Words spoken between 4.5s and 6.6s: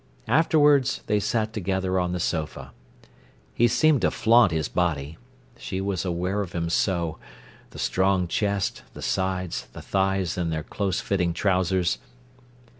his body: she was aware of